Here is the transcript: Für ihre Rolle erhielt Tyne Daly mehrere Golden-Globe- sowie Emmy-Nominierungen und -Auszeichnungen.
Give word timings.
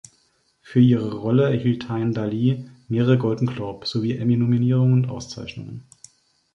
Für 0.63 0.79
ihre 0.79 1.13
Rolle 1.15 1.43
erhielt 1.51 1.83
Tyne 1.83 2.09
Daly 2.11 2.67
mehrere 2.87 3.19
Golden-Globe- 3.19 3.85
sowie 3.85 4.17
Emmy-Nominierungen 4.17 5.05
und 5.05 5.11
-Auszeichnungen. 5.11 5.83